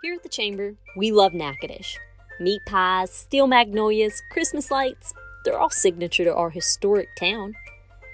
[0.00, 1.98] Here at the Chamber, we love Natchitoches.
[2.38, 5.12] Meat pies, steel magnolias, Christmas lights,
[5.44, 7.54] they're all signature to our historic town.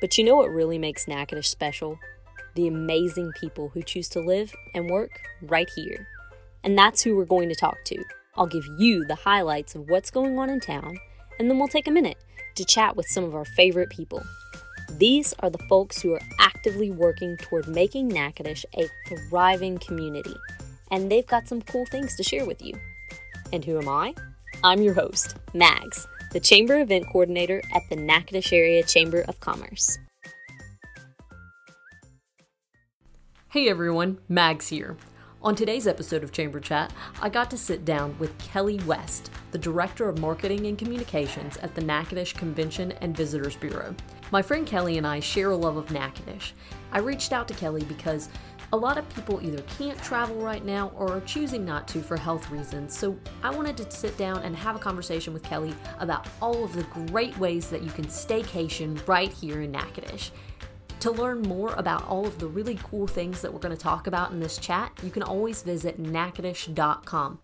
[0.01, 1.99] But you know what really makes Natchitoches special?
[2.55, 5.11] The amazing people who choose to live and work
[5.43, 6.09] right here.
[6.63, 8.03] And that's who we're going to talk to.
[8.35, 10.97] I'll give you the highlights of what's going on in town,
[11.39, 12.17] and then we'll take a minute
[12.55, 14.23] to chat with some of our favorite people.
[14.93, 18.89] These are the folks who are actively working toward making Natchitoches a
[19.29, 20.35] thriving community,
[20.95, 22.73] and they've got some cool things to share with you.
[23.53, 24.15] And who am I?
[24.63, 29.99] I'm your host, Mags, the Chamber Event Coordinator at the Natchitoches Area Chamber of Commerce.
[33.51, 34.97] Hey everyone, Mags here.
[35.43, 39.59] On today's episode of Chamber Chat, I got to sit down with Kelly West, the
[39.59, 43.95] Director of Marketing and Communications at the Natchitoches Convention and Visitors Bureau.
[44.31, 46.55] My friend Kelly and I share a love of Natchitoches.
[46.93, 48.29] I reached out to Kelly because
[48.75, 52.17] a lot of people either can't travel right now or are choosing not to for
[52.17, 56.27] health reasons, so I wanted to sit down and have a conversation with Kelly about
[56.43, 60.33] all of the great ways that you can staycation right here in Natchitoches.
[60.99, 64.09] To learn more about all of the really cool things that we're going to talk
[64.09, 67.39] about in this chat, you can always visit natchitoches.com.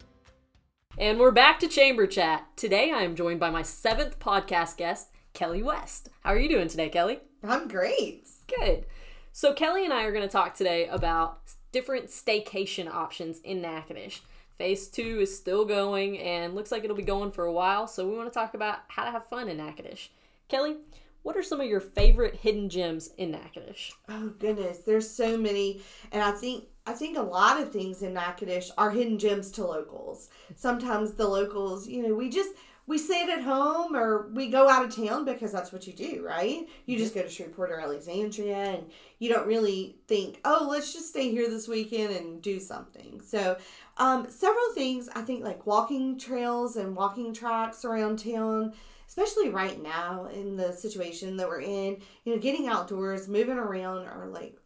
[0.98, 2.44] And we're back to Chamber Chat.
[2.56, 6.08] Today I am joined by my seventh podcast guest, Kelly West.
[6.24, 7.20] How are you doing today, Kelly?
[7.44, 8.26] I'm great.
[8.48, 8.86] Good.
[9.32, 14.22] So, Kelly and I are going to talk today about different staycation options in Natchitoches.
[14.58, 18.08] Phase two is still going and looks like it'll be going for a while, so
[18.08, 20.08] we want to talk about how to have fun in Natchitoches.
[20.48, 20.78] Kelly,
[21.22, 23.92] what are some of your favorite hidden gems in Natchitoches?
[24.08, 28.14] Oh goodness, there's so many, and I think I think a lot of things in
[28.14, 30.28] Natchitoches are hidden gems to locals.
[30.56, 32.50] Sometimes the locals, you know, we just
[32.90, 36.24] we sit at home or we go out of town because that's what you do,
[36.26, 36.68] right?
[36.86, 41.08] You just go to Shreveport or Alexandria and you don't really think, oh, let's just
[41.08, 43.20] stay here this weekend and do something.
[43.24, 43.56] So,
[43.98, 48.72] um, several things I think like walking trails and walking tracks around town
[49.06, 54.06] especially right now in the situation that we're in, you know, getting outdoors, moving around
[54.06, 54.56] are like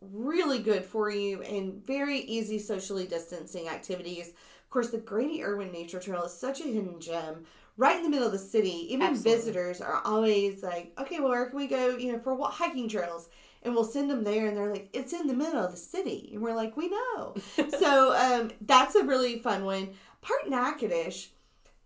[0.00, 4.28] really good for you and very easy socially distancing activities.
[4.28, 7.44] Of course, the Grady Irwin Nature Trail is such a hidden gem
[7.78, 8.92] right in the middle of the city.
[8.92, 9.36] Even Absolutely.
[9.36, 12.88] visitors are always like, okay, well, where can we go, you know, for what hiking
[12.88, 13.30] trails?
[13.62, 16.30] And we'll send them there, and they're like, it's in the middle of the city.
[16.32, 17.34] And we're like, we know.
[17.78, 19.94] so um, that's a really fun one.
[20.20, 21.30] Part Natchitoches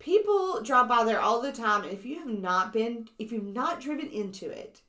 [0.02, 3.44] people drive by there all the time and if you have not been if you've
[3.44, 4.80] not driven into it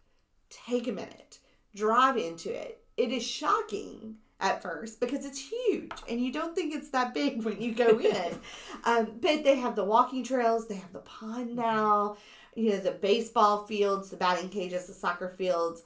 [0.50, 1.38] take a minute
[1.76, 6.76] drive into it it is shocking at first because it's huge and you don't think
[6.76, 8.40] it's that big when you go in.
[8.84, 12.18] Um, but they have the walking trails they have the pond now
[12.56, 15.84] you know the baseball fields the batting cages the soccer fields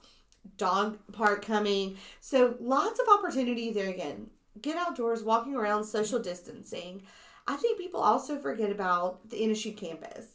[0.55, 1.97] dog park coming.
[2.21, 4.29] So lots of opportunity there again.
[4.61, 7.03] Get outdoors walking around social distancing.
[7.47, 10.25] I think people also forget about the NSU campus.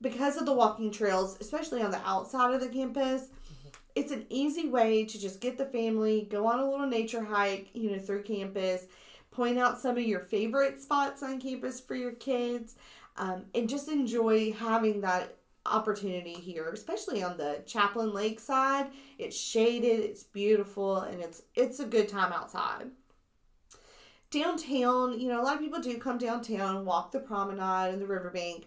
[0.00, 3.28] Because of the walking trails, especially on the outside of the campus.
[3.96, 7.70] It's an easy way to just get the family, go on a little nature hike,
[7.72, 8.86] you know, through campus,
[9.32, 12.76] point out some of your favorite spots on campus for your kids,
[13.16, 18.90] um, and just enjoy having that opportunity here, especially on the Chaplin Lake side.
[19.18, 22.90] It's shaded, it's beautiful, and it's it's a good time outside
[24.30, 28.06] downtown, you know, a lot of people do come downtown, walk the promenade and the
[28.06, 28.66] riverbank,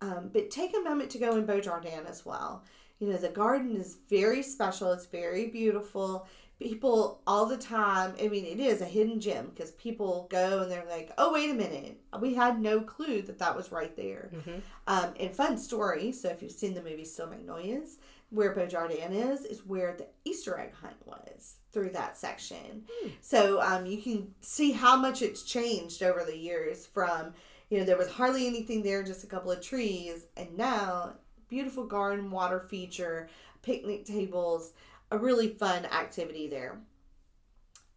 [0.00, 2.62] um, but take a moment to go in Beaujardin as well.
[2.98, 6.26] You know, the garden is very special, it's very beautiful.
[6.58, 10.72] People all the time, I mean, it is a hidden gem because people go and
[10.72, 14.30] they're like, oh, wait a minute, we had no clue that that was right there.
[14.34, 14.58] Mm-hmm.
[14.86, 17.98] Um, and fun story so if you've seen the movie Steel Magnolias,
[18.30, 22.84] where Beaujardin is, is where the Easter egg hunt was through that section.
[22.90, 23.08] Hmm.
[23.20, 27.34] So um, you can see how much it's changed over the years from,
[27.70, 31.16] you know, there was hardly anything there, just a couple of trees, and now
[31.48, 33.28] beautiful garden water feature,
[33.62, 34.72] picnic tables,
[35.10, 36.78] a really fun activity there.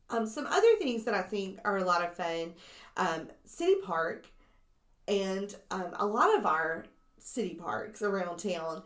[0.10, 2.54] Um, some other things that I think are a lot of fun
[2.98, 4.28] um, City Park
[5.08, 6.86] and um, a lot of our
[7.18, 8.84] city parks around town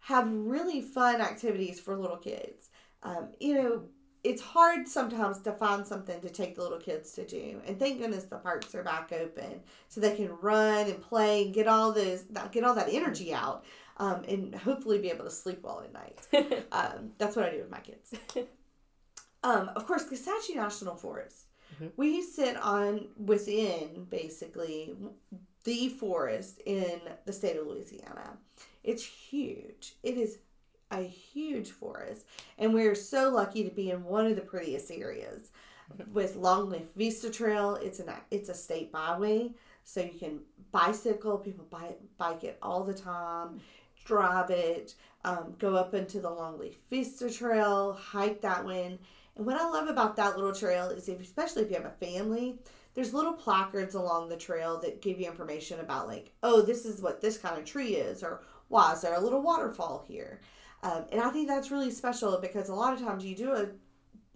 [0.00, 2.70] have really fun activities for little kids.
[3.02, 3.82] Um, you know,
[4.24, 7.60] it's hard sometimes to find something to take the little kids to do.
[7.66, 11.54] And thank goodness the parks are back open so they can run and play and
[11.54, 13.64] get all this get all that energy out.
[13.98, 16.66] Um, and hopefully be able to sleep well at night.
[16.72, 18.12] um, that's what I do with my kids.
[19.42, 21.46] um, of course, Kisatchie National Forest.
[21.74, 21.86] Mm-hmm.
[21.96, 24.94] We sit on within basically
[25.64, 28.38] the forest in the state of Louisiana.
[28.84, 29.94] It's huge.
[30.02, 30.38] It is
[30.90, 32.24] a huge forest,
[32.58, 35.50] and we're so lucky to be in one of the prettiest areas.
[36.12, 39.50] With Longleaf Vista Trail, it's an it's a state byway,
[39.84, 40.40] so you can
[40.72, 41.38] bicycle.
[41.38, 43.60] People bike bike it all the time,
[44.06, 44.94] drive it,
[45.24, 48.98] um, go up into the Longleaf Vista Trail, hike that one.
[49.36, 51.90] And what I love about that little trail is, if especially if you have a
[52.06, 52.58] family,
[52.94, 57.02] there's little placards along the trail that give you information about like, oh, this is
[57.02, 60.40] what this kind of tree is, or why is there a little waterfall here?
[60.82, 63.66] Um, and I think that's really special because a lot of times you do a,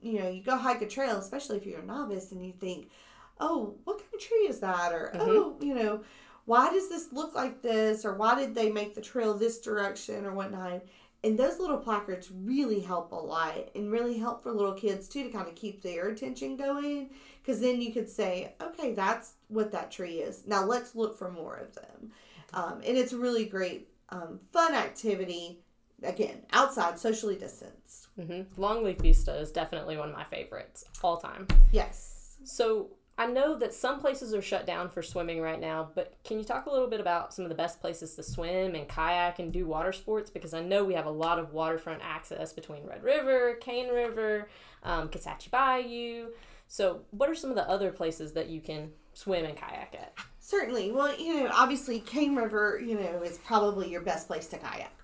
[0.03, 2.91] you know, you go hike a trail, especially if you're a novice, and you think,
[3.39, 4.93] oh, what kind of tree is that?
[4.93, 5.21] Or, Mhm.
[5.21, 6.03] oh, you know,
[6.51, 8.05] why does this look like this?
[8.05, 10.83] Or why did they make the trail this direction or whatnot?
[11.23, 15.23] And those little placards really help a lot and really help for little kids too
[15.23, 17.11] to kind of keep their attention going.
[17.41, 20.45] Because then you could say, okay, that's what that tree is.
[20.45, 22.11] Now let's look for more of them.
[22.53, 25.61] Um, and it's a really great, um, fun activity.
[26.03, 28.09] Again, outside, socially distanced.
[28.17, 31.47] hmm Longleaf Vista is definitely one of my favorites all time.
[31.71, 32.39] Yes.
[32.43, 32.89] So
[33.21, 36.45] I know that some places are shut down for swimming right now, but can you
[36.45, 39.53] talk a little bit about some of the best places to swim and kayak and
[39.53, 40.31] do water sports?
[40.31, 44.49] Because I know we have a lot of waterfront access between Red River, Cane River,
[44.85, 46.29] um, Kisatchie Bayou.
[46.67, 50.15] So, what are some of the other places that you can swim and kayak at?
[50.39, 50.93] Certainly.
[50.93, 54.95] Well, you know, obviously, Cane River, you know, is probably your best place to kayak,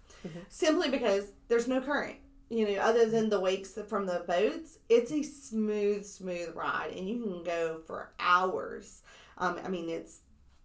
[0.49, 2.17] simply because there's no current.
[2.49, 7.09] You know, other than the wakes from the boats, it's a smooth, smooth ride, and
[7.09, 9.03] you can go for hours.
[9.39, 10.21] Um, I mean, it's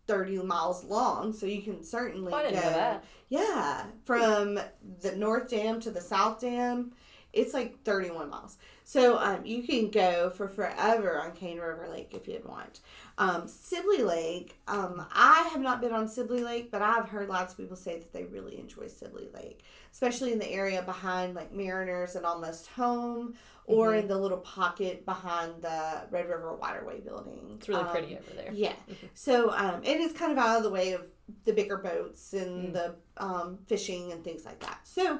[0.08, 2.68] thirty miles long, so you can certainly Oh, I didn't go.
[2.70, 3.04] know that.
[3.30, 4.60] Yeah, from
[5.02, 6.92] the North Dam to the South Dam,
[7.34, 8.58] it's like 31 miles.
[8.92, 12.82] So um, you can go for forever on Cane River Lake if you'd want.
[13.18, 17.54] Um, Sibley Lake, um, I have not been on Sibley Lake, but I've heard lots
[17.54, 21.54] of people say that they really enjoy Sibley Lake, especially in the area behind like
[21.54, 23.36] Mariners and Almost Home,
[23.66, 27.52] or in the little pocket behind the Red River Waterway building.
[27.56, 28.52] It's really Um, pretty over there.
[28.52, 28.74] yeah.
[29.14, 31.08] So, um, it's kind of out of the way of
[31.46, 32.74] the bigger boats and Mm.
[32.74, 34.80] the um, fishing and things like that.
[34.84, 35.20] So,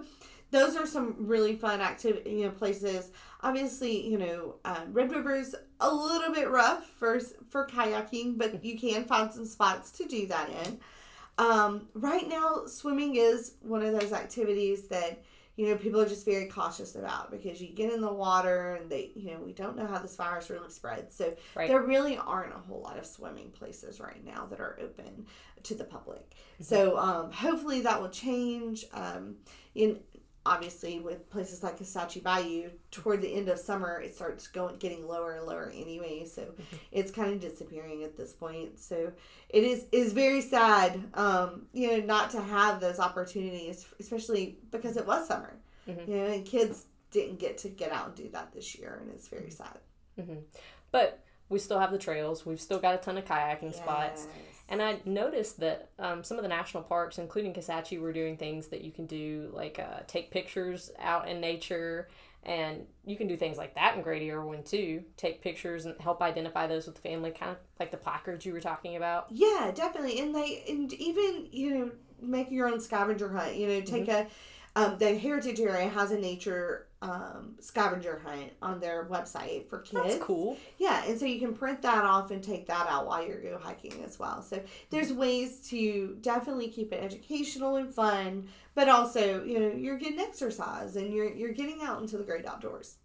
[0.52, 3.12] those are some really fun activity, you know, places.
[3.42, 7.20] Obviously, you know, um, Red River's a little bit rough for
[7.50, 10.80] for kayaking, but you can find some spots to do that in.
[11.38, 15.24] Um, right now, swimming is one of those activities that
[15.56, 18.90] you know people are just very cautious about because you get in the water and
[18.92, 21.16] they, you know, we don't know how this virus really spreads.
[21.16, 21.68] So Right.
[21.68, 25.26] there really aren't a whole lot of swimming places right now that are open
[25.64, 26.36] to the public.
[26.60, 28.86] So um, hopefully that will change.
[28.94, 29.38] Um,
[29.74, 30.00] in
[30.46, 35.08] obviously with places like Kisatchie Bayou, toward the end of summer, it starts going getting
[35.08, 36.26] lower and lower anyway.
[36.26, 36.54] So
[36.92, 38.80] it's kind of disappearing at this point.
[38.80, 39.12] So
[39.50, 44.98] it is is very sad, um, you know, not to have those opportunities, especially because
[44.98, 45.58] it was summer,
[45.88, 46.08] Mhm.
[46.08, 49.12] you know, and kids didn't get to get out and do that this year, and
[49.12, 49.78] it's very sad.
[50.92, 52.46] But we still have the trails.
[52.46, 54.28] We've still got a ton of kayaking spots.
[54.72, 58.68] And I noticed that um, some of the national parks, including Kisatchie, were doing things
[58.68, 62.08] that you can do, like uh, take pictures out in nature.
[62.44, 65.04] And you can do things like that in Grady Irwin too.
[65.18, 68.54] Take pictures and help identify those with the family, kind of like the placards you
[68.54, 69.28] were talking about.
[69.30, 70.22] Yeah, definitely.
[70.22, 71.92] And they and even you know
[72.22, 73.58] make your own scavenger hunt.
[73.58, 74.28] You know, take a
[74.78, 80.04] um, the heritage area has a nature um, scavenger hunt on their website for kids.
[80.04, 80.58] That's cool.
[80.78, 83.58] Yeah, and so you can print that off and take that out while you're go
[83.58, 84.42] hiking as well.
[84.42, 89.98] So there's ways to definitely keep it educational and fun, but also you know you're
[89.98, 92.98] getting exercise and you're you're getting out into the great outdoors.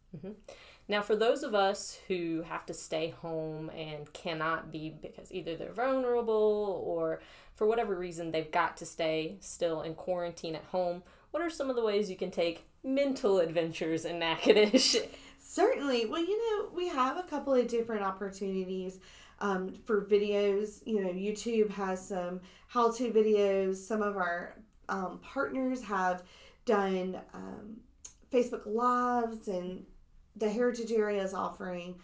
[0.88, 5.56] Now, for those of us who have to stay home and cannot be because either
[5.56, 7.20] they're vulnerable or
[7.54, 11.71] for whatever reason they've got to stay still in quarantine at home, what are some
[11.71, 14.97] of the ways you can take mental adventures in Natchitoches?
[15.38, 16.06] Certainly.
[16.06, 18.99] Well, you know, we have a couple of different opportunities
[19.40, 20.87] um, for videos.
[20.87, 23.76] You know, YouTube has some how to videos.
[23.76, 24.56] Some of our
[24.88, 26.23] um, partners have
[26.64, 27.76] done um,
[28.33, 29.85] Facebook Lives, and
[30.37, 31.97] the Heritage Area is offering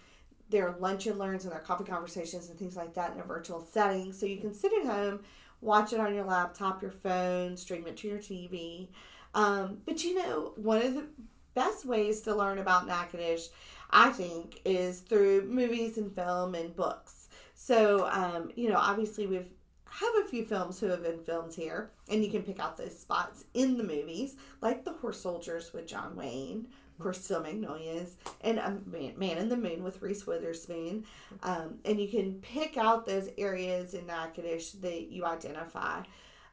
[0.49, 3.61] their lunch and learns and their coffee conversations and things like that in a virtual
[3.61, 4.13] setting.
[4.13, 5.21] So you can sit at home,
[5.61, 8.89] watch it on your laptop, your phone, stream it to your TV.
[9.35, 11.07] Um, but you know, one of the
[11.55, 13.51] best ways to learn about Natchitoches,
[13.91, 17.29] I think, is through movies and film and books.
[17.55, 19.49] So, um, you know, obviously we've
[19.93, 22.99] have a few films who have been filmed here, and you can pick out those
[22.99, 28.17] spots in the movies, like The Horse Soldiers with John Wayne, of course, Steel Magnolias,
[28.41, 31.05] and um, Man, Man in the Moon with Reese Witherspoon.
[31.43, 36.01] Um, and you can pick out those areas in Natchitoches that you identify.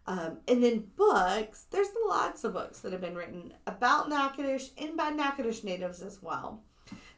[0.10, 4.98] Um, and then books, there's lots of books that have been written about Natchitoches and
[4.98, 6.62] by Natchitoches natives as well.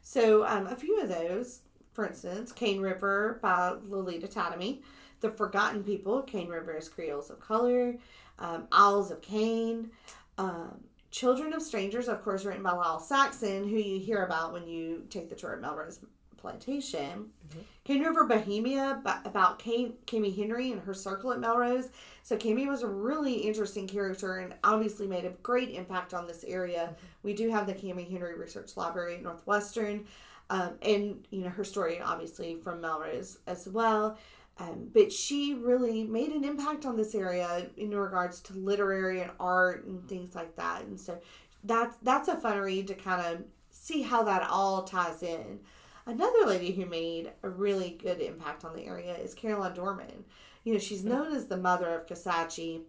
[0.02, 4.82] So um, a few of those for instance, Cane River by Lalita Tademy,
[5.20, 7.96] The Forgotten People, Cane River's Creoles of Color,
[8.38, 9.90] um, Isles of Cane,
[10.38, 14.66] um, Children of Strangers, of course, written by Lyle Saxon, who you hear about when
[14.66, 16.00] you take the tour at Melrose
[16.42, 17.30] Plantation.
[17.48, 17.60] Mm-hmm.
[17.84, 21.88] Cane River Bohemia about Kame, Cammie Henry and her circle at Melrose.
[22.22, 26.44] So Cammie was a really interesting character and obviously made a great impact on this
[26.44, 26.90] area.
[26.90, 27.06] Mm-hmm.
[27.22, 30.04] We do have the Cammie Henry Research Library at Northwestern.
[30.50, 34.18] Um, and you know her story obviously from Melrose as well.
[34.58, 39.30] Um, but she really made an impact on this area in regards to literary and
[39.40, 40.82] art and things like that.
[40.82, 41.18] And so
[41.64, 45.60] that's that's a fun read to kind of see how that all ties in.
[46.06, 50.24] Another lady who made a really good impact on the area is Caroline Dormon.
[50.64, 52.82] You know, she's known as the mother of Kisatchie,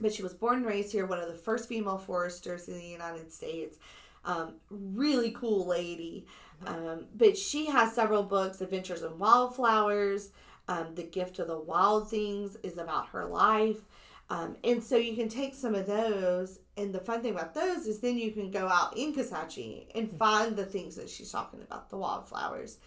[0.00, 2.84] but she was born and raised here, one of the first female foresters in the
[2.84, 3.78] United States.
[4.24, 6.26] Um, really cool lady.
[6.66, 10.30] Um, but she has several books Adventures in Wildflowers,
[10.68, 13.82] um, The Gift of the Wild Things is about her life.
[14.30, 17.86] Um, and so you can take some of those, and the fun thing about those
[17.86, 20.16] is then you can go out in Kisatchie and hmm.
[20.16, 22.78] find the things that she's talking about, the wildflowers.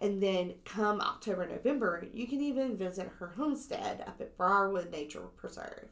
[0.00, 5.22] And then come October, November, you can even visit her homestead up at Briarwood Nature
[5.36, 5.88] Preserve.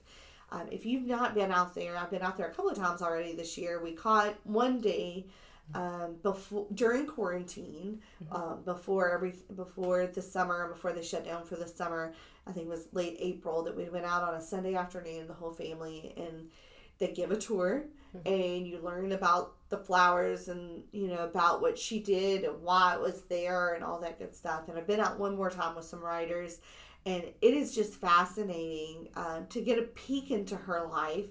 [0.53, 3.01] Um, if you've not been out there, I've been out there a couple of times
[3.01, 3.83] already this year.
[3.83, 5.27] We caught one day
[5.73, 8.35] um, before during quarantine, mm-hmm.
[8.35, 12.13] um, before every before the summer, before they shut down for the summer.
[12.47, 15.35] I think it was late April that we went out on a Sunday afternoon, the
[15.35, 16.51] whole family, and
[16.99, 18.29] they give a tour, mm-hmm.
[18.29, 22.95] and you learn about the flowers and you know about what she did and why
[22.95, 24.69] it was there and all that good stuff.
[24.69, 26.61] And I've been out one more time with some writers,
[27.07, 31.27] and it is just fascinating um, to get a peek into her life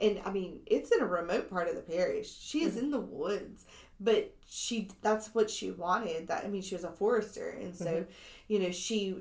[0.00, 2.36] and I mean, it's in a remote part of the parish.
[2.38, 2.84] She is mm-hmm.
[2.84, 3.66] in the woods,
[4.00, 6.28] but she that's what she wanted.
[6.28, 8.10] That I mean, she was a forester, and so mm-hmm.
[8.48, 9.18] you know she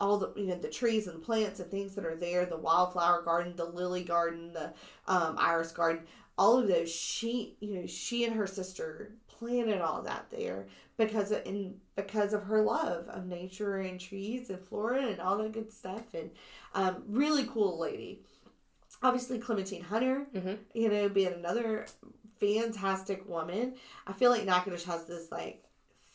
[0.00, 3.22] all the you know the trees and plants and things that are there, the wildflower
[3.22, 4.72] garden, the lily garden, the
[5.06, 6.02] um, iris garden,
[6.36, 6.90] all of those.
[6.90, 12.32] She you know she and her sister planted all that there because of, in because
[12.32, 16.30] of her love of nature and trees and flora and all that good stuff and
[16.74, 18.22] um, really cool lady
[19.02, 20.54] obviously Clementine Hunter, mm-hmm.
[20.74, 21.86] you know, being another
[22.40, 23.74] fantastic woman.
[24.06, 25.62] I feel like Natchitoches has this like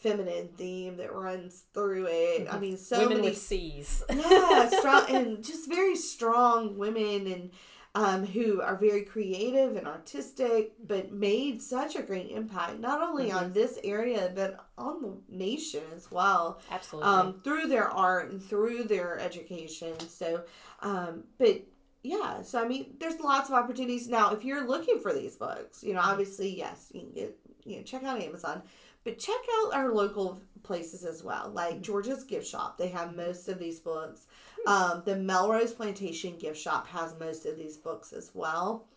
[0.01, 2.45] feminine theme that runs through it.
[2.45, 2.55] Mm-hmm.
[2.55, 4.03] I mean, so women many C's.
[4.09, 7.51] yeah, strong and just very strong women and
[7.93, 13.27] um, who are very creative and artistic, but made such a great impact not only
[13.27, 13.37] mm-hmm.
[13.37, 16.59] on this area but on the nation as well.
[16.71, 17.09] Absolutely.
[17.09, 19.99] Um, through their art and through their education.
[20.07, 20.43] So,
[20.79, 21.61] um, but
[22.03, 24.33] yeah, so I mean, there's lots of opportunities now.
[24.33, 27.83] If you're looking for these books, you know, obviously, yes, you can get, you know,
[27.83, 28.63] check out Amazon,
[29.03, 31.83] but check out our local places as well, like mm-hmm.
[31.83, 32.77] Georgia's Gift Shop.
[32.77, 34.25] They have most of these books.
[34.65, 34.71] Hmm.
[34.71, 38.87] Um, the Melrose Plantation Gift Shop has most of these books as well.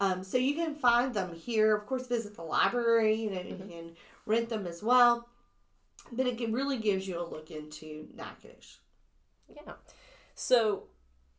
[0.00, 1.74] Um, so you can find them here.
[1.74, 3.14] Of course, visit the library.
[3.14, 3.70] You know, mm-hmm.
[3.70, 3.92] you can
[4.24, 5.28] rent them as well.
[6.12, 8.78] But it really gives you a look into Natchitoches.
[9.48, 9.72] Yeah.
[10.34, 10.84] So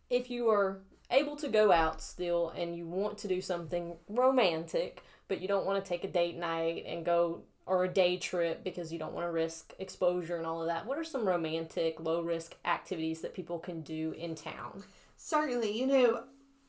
[0.09, 0.81] if you are
[1.11, 5.65] able to go out still and you want to do something romantic, but you don't
[5.65, 9.13] want to take a date night and go or a day trip because you don't
[9.13, 13.21] want to risk exposure and all of that, what are some romantic, low risk activities
[13.21, 14.83] that people can do in town?
[15.17, 16.23] Certainly, you know,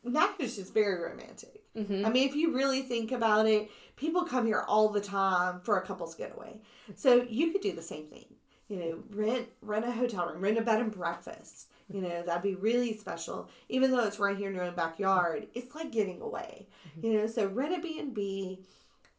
[0.05, 1.63] Natchitoches is very romantic.
[1.77, 2.05] Mm-hmm.
[2.05, 5.79] I mean, if you really think about it, people come here all the time for
[5.79, 6.61] a couple's getaway.
[6.95, 8.27] So you could do the same thing.
[8.69, 11.71] You know, rent rent a hotel room, rent a bed and breakfast.
[11.91, 13.49] You know, that'd be really special.
[13.69, 16.69] Even though it's right here in your own backyard, it's like getting away.
[16.91, 17.07] Mm-hmm.
[17.07, 18.61] You know, so rent a B&B,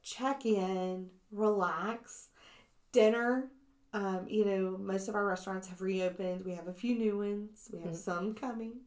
[0.04, 2.28] check in, relax,
[2.92, 3.50] dinner.
[3.92, 6.46] Um, you know, most of our restaurants have reopened.
[6.46, 7.70] We have a few new ones.
[7.74, 7.98] We have mm-hmm.
[7.98, 8.74] some coming.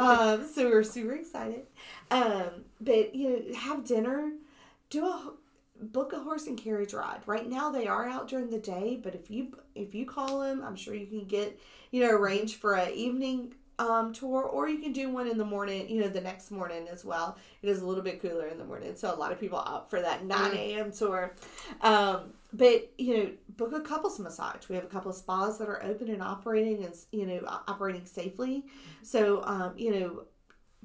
[0.00, 1.66] Um, so we're super excited.
[2.10, 4.32] Um, but you know, have dinner,
[4.90, 5.32] do a
[5.80, 7.20] book a horse and carriage ride.
[7.26, 10.62] Right now they are out during the day, but if you if you call them,
[10.64, 11.58] I'm sure you can get
[11.90, 15.44] you know arrange for an evening um, tour, or you can do one in the
[15.44, 15.88] morning.
[15.88, 17.36] You know the next morning as well.
[17.62, 19.90] It is a little bit cooler in the morning, so a lot of people opt
[19.90, 20.90] for that 9 a.m.
[20.90, 20.98] Mm.
[20.98, 21.34] tour.
[21.82, 24.68] Um, but you know, book a couples massage.
[24.68, 28.06] We have a couple of spas that are open and operating, and you know operating
[28.06, 28.64] safely.
[29.02, 30.22] So um, you know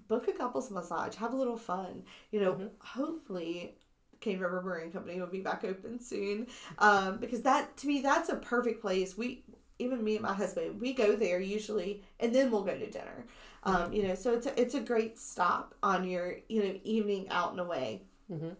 [0.08, 2.04] book a couples massage, have a little fun.
[2.32, 2.68] You know, mm-hmm.
[2.80, 3.76] hopefully
[4.22, 6.48] Cane River Brewing Company will be back open soon.
[6.78, 9.18] Um, because that to me that's a perfect place.
[9.18, 9.44] We
[9.80, 13.26] even me and my husband we go there usually, and then we'll go to dinner.
[13.64, 17.28] Um, you know, so it's a, it's a great stop on your you know evening
[17.30, 18.04] out and away.
[18.32, 18.52] Mm-hmm.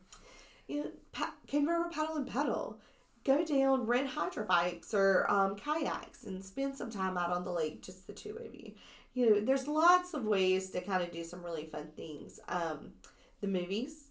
[0.68, 2.80] You know, pa- Cane River Paddle and Pedal.
[3.24, 7.52] go down, rent hydro bikes or um, kayaks, and spend some time out on the
[7.52, 8.72] lake, just the two of you.
[9.14, 12.40] You know, there's lots of ways to kind of do some really fun things.
[12.48, 12.94] Um,
[13.42, 14.06] the movies,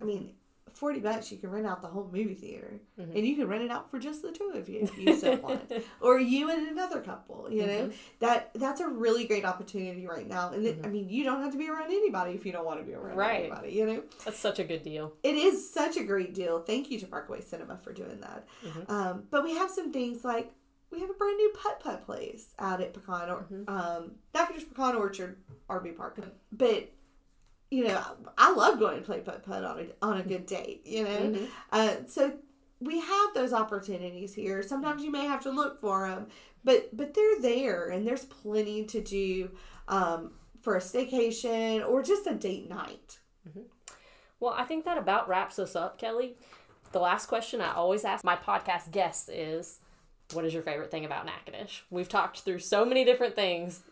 [0.00, 0.34] I mean,
[0.72, 3.14] 40 bucks you can rent out the whole movie theater Mhm.
[3.16, 5.36] and you can rent it out for just the two of you if you so
[5.42, 7.94] want or you and another couple you know Mhm.
[8.18, 10.86] that that's a really great opportunity right now and it, Mhm.
[10.86, 12.92] i mean you don't have to be around anybody if you don't want to be
[12.94, 13.44] around Right.
[13.44, 15.12] anybody you know That's such a good deal.
[15.22, 18.90] it is such a great deal thank you to parkway cinema for doing that Mhm.
[18.90, 20.50] um, but we have some things like
[20.90, 23.68] we have a brand new putt putt place out at pecan or Mhm.
[23.68, 25.36] um Natchitoches pecan orchard
[25.70, 26.18] rv park
[26.50, 26.88] but
[27.74, 28.00] you know
[28.38, 31.10] i love going to play putt putt on a, on a good date you know
[31.10, 31.48] Mhm.
[31.72, 32.32] uh, so
[32.80, 34.62] we have those opportunities here.
[34.62, 36.26] Sometimes you may have to look for them,
[36.64, 39.50] but but they're there, and there's plenty to do
[39.88, 43.20] um, for a staycation or just a date night.
[44.40, 46.36] Well, I think that about wraps us up, Kelly.
[46.92, 49.78] The last question I always ask my podcast guests is
[50.32, 51.82] what is your favorite thing about Natchitoches?
[51.90, 53.82] We've talked through so many different things.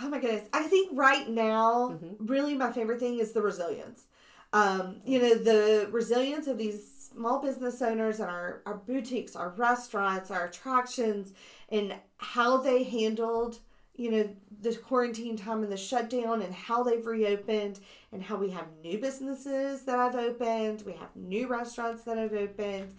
[0.00, 0.48] Oh my goodness!
[0.52, 2.16] I think right now, Mhm.
[2.18, 4.06] really, my favorite thing is the resilience.
[4.52, 9.50] Um, you know, the resilience of these small business owners and our, our boutiques, our
[9.50, 11.32] restaurants, our attractions,
[11.68, 13.58] and how they handled,
[13.96, 14.28] you know,
[14.60, 17.78] the quarantine time and the shutdown and how they've reopened
[18.12, 20.82] and how we have new businesses that have opened.
[20.86, 22.94] We have new restaurants that have opened.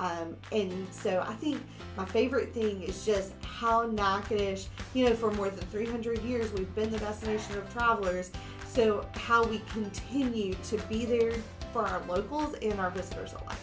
[0.00, 1.60] Um, and so I think
[1.96, 6.74] my favorite thing is just how Natchitoches, you know, for more than 300 years, we've
[6.74, 8.32] been the destination of travelers.
[8.66, 11.34] So how we continue to be there
[11.72, 13.58] for our locals and our visitors alike.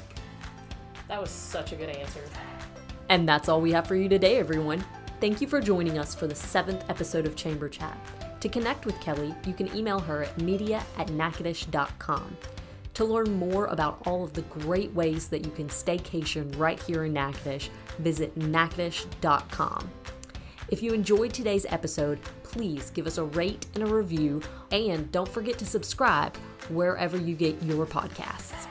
[1.08, 2.22] That was such a good answer.
[3.10, 4.86] And that's all we have for you today, everyone.
[5.20, 7.98] Thank you for joining us for the seventh episode of Chamber Chat.
[8.42, 12.38] To connect with Kelly, you can email her at media at natchitoches.com.
[12.98, 17.04] To learn more about all of the great ways that you can staycation right here
[17.04, 19.92] in Natchitoches, visit natchitoches.com.
[20.70, 25.30] If you enjoyed today's episode, please give us a rate and a review, and don't
[25.30, 26.36] forget to subscribe
[26.70, 28.66] wherever you get your podcasts.